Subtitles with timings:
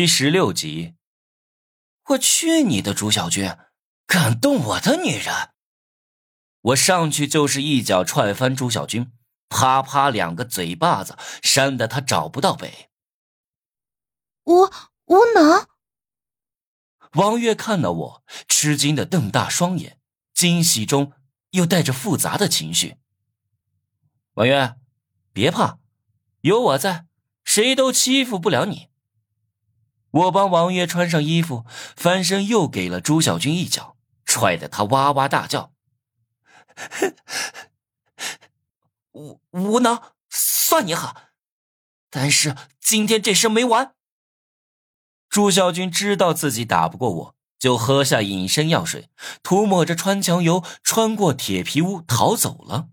[0.00, 0.94] 第十六集，
[2.06, 3.54] 我去你的朱小军，
[4.06, 5.50] 敢动我的女人！
[6.62, 9.12] 我上去就是一脚踹翻朱小军，
[9.50, 12.88] 啪啪两个嘴巴子扇得他找不到北。
[14.44, 14.70] 无
[15.04, 15.68] 无能。
[17.12, 20.00] 王月看到我，吃惊的瞪大双眼，
[20.32, 21.12] 惊喜中
[21.50, 22.96] 又带着复杂的情绪。
[24.32, 24.76] 王月，
[25.34, 25.78] 别怕，
[26.40, 27.04] 有我在，
[27.44, 28.88] 谁都欺负不了你。
[30.10, 31.64] 我帮王月穿上衣服，
[31.96, 35.72] 翻身又给了朱小军一脚，踹得他哇哇大叫。
[39.12, 41.14] 无无能，算你狠，
[42.08, 43.94] 但是今天这事没完。
[45.28, 49.10] 朱小军知道自己打不过我，就喝下隐身药水，
[49.42, 52.88] 涂抹着穿墙油，穿过铁皮屋逃走了。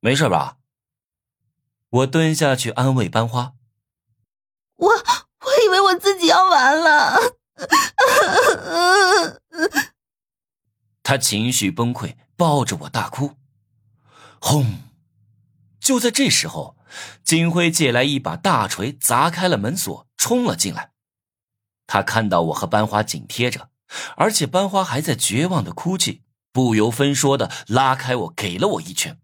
[0.00, 0.58] 没事吧？
[1.88, 3.54] 我蹲下去安慰班花。
[4.76, 4.92] 我。
[5.86, 7.18] 我自己要完了，
[11.02, 13.36] 他情绪崩溃，抱着我大哭。
[14.40, 14.82] 轰！
[15.80, 16.76] 就在这时候，
[17.22, 20.92] 金辉借来一把大锤，砸开了门锁，冲了进来。
[21.86, 23.70] 他看到我和班花紧贴着，
[24.16, 29.20] 而且班花还在绝望的哭泣，不由分说的拉开我，给了我一拳。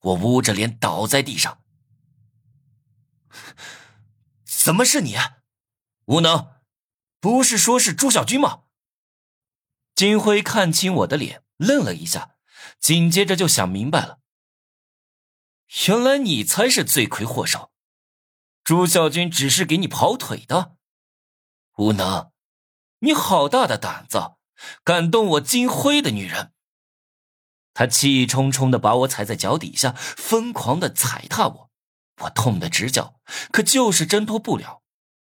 [0.00, 1.62] 我捂着脸倒在地上。
[4.44, 5.14] 怎么是你？
[5.14, 5.38] 啊
[6.06, 6.54] 无能，
[7.20, 8.62] 不是说是朱小军吗？
[9.94, 12.36] 金辉看清我的脸，愣了一下，
[12.78, 14.20] 紧接着就想明白了。
[15.88, 17.72] 原来你才是罪魁祸首，
[18.62, 20.76] 朱小军只是给你跑腿的。
[21.78, 22.30] 无能，
[23.00, 24.36] 你好大的胆子，
[24.84, 26.52] 敢动我金辉的女人！
[27.74, 31.70] 他气冲冲的把我踩在脚底下，疯狂的踩踏我，
[32.22, 34.84] 我痛得直叫，可就是挣脱不了。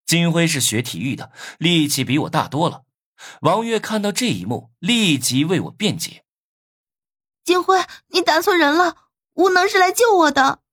[0.10, 2.84] 金辉是学体育的，力气比我大多了。
[3.42, 6.26] 王月看到这一幕，立即为我辩解
[7.46, 8.96] ：“金辉，你打错人了，
[9.36, 10.64] 无能是来救我的。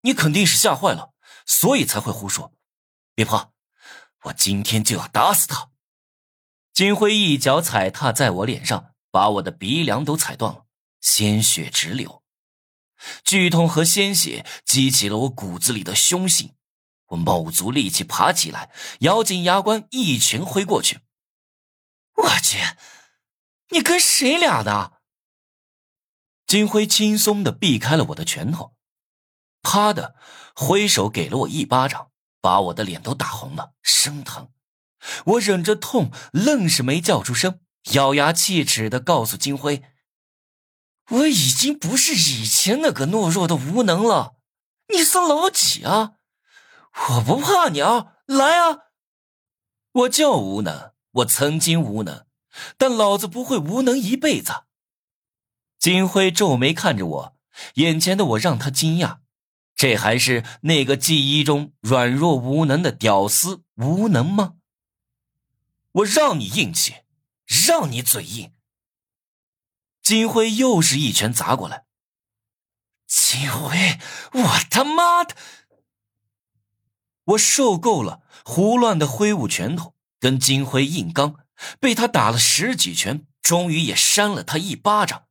[0.00, 1.12] 你肯定是吓坏了，
[1.46, 2.52] 所以才会胡说。
[3.14, 3.52] 别怕，
[4.24, 5.70] 我今天就要打死他。”
[6.74, 10.66] 金辉一脚踩踏在我脸上，把我的鼻梁都踩断了，
[11.00, 12.24] 鲜血直流。
[13.22, 16.56] 剧痛和鲜血激起了我骨子里的凶性。
[17.10, 21.00] 我卯足力气爬起来，咬紧牙关，一拳挥过去。
[22.14, 22.58] 我去，
[23.70, 25.00] 你跟谁俩的？
[26.46, 28.76] 金辉轻松的避开了我的拳头，
[29.62, 30.14] 啪的
[30.54, 32.10] 挥手给了我一巴掌，
[32.40, 34.50] 把我的脸都打红了，生疼。
[35.24, 37.60] 我忍着痛，愣是没叫出声，
[37.92, 39.82] 咬牙切齿的告诉金辉
[41.10, 44.36] ：“我已经不是以前那个懦弱的无能了，
[44.92, 46.12] 你算老几啊？”
[47.08, 48.78] 我不怕你啊，来啊！
[49.92, 52.26] 我叫无能，我曾经无能，
[52.76, 54.64] 但老子不会无能一辈子。
[55.78, 57.36] 金辉皱眉看着我，
[57.74, 59.20] 眼前的我让他惊讶，
[59.74, 64.56] 这还是那个记忆中软弱无能的屌丝无能吗？
[65.92, 66.96] 我让你硬气，
[67.46, 68.52] 让你嘴硬。
[70.02, 71.86] 金辉又是一拳砸过来。
[73.06, 73.98] 金辉，
[74.32, 75.34] 我他妈的！
[77.30, 81.34] 我受够了胡乱的挥舞拳头，跟金辉硬刚，
[81.78, 85.24] 被他打了十几拳，终于也扇了他一巴掌。